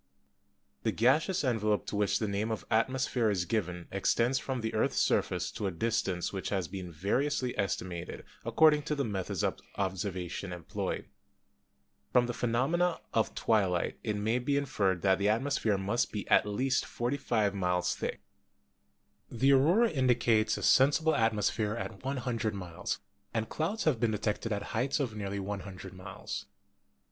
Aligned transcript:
"The 0.81 0.91
gaseous 0.91 1.43
envelope 1.43 1.85
to 1.85 1.95
which 1.95 2.17
the 2.17 2.27
name 2.27 2.49
of 2.49 2.65
atmosphere 2.71 3.29
is 3.29 3.45
given 3.45 3.87
extends 3.91 4.39
from 4.39 4.61
the 4.61 4.73
earth's 4.73 4.97
surface 4.99 5.51
to 5.51 5.67
a 5.67 5.71
distance 5.71 6.29
83 6.33 6.37
84 6.39 6.41
GEOLOGY 6.41 6.41
which 6.41 6.49
has 6.49 6.67
been 6.67 6.91
variously 6.91 7.55
estimated, 7.59 8.23
according 8.43 8.81
to 8.81 8.95
the 8.95 9.05
meth 9.05 9.29
ods 9.29 9.43
of 9.43 9.59
observation 9.77 10.51
employed. 10.53 11.05
From 12.11 12.25
the 12.25 12.33
phenomena 12.33 12.99
of 13.13 13.35
twilight 13.35 13.99
it 14.01 14.15
may 14.15 14.39
be 14.39 14.57
inferred 14.57 15.03
that 15.03 15.19
the 15.19 15.29
atmosphere 15.29 15.77
must 15.77 16.11
be 16.11 16.27
at 16.29 16.47
least 16.47 16.83
45 16.83 17.53
miles 17.53 17.93
thick. 17.93 18.21
The 19.29 19.51
aurora 19.53 19.91
indicates 19.91 20.57
a 20.57 20.63
sensible 20.63 21.13
atmosphere 21.13 21.75
at 21.75 22.03
100 22.03 22.55
miles, 22.55 22.97
and 23.35 23.49
clouds 23.49 23.83
have 23.83 23.99
been 23.99 24.09
detected 24.09 24.51
at 24.51 24.63
heights 24.73 24.99
of 24.99 25.15
nearly 25.15 25.37
100 25.39 25.93
miles. 25.93 26.47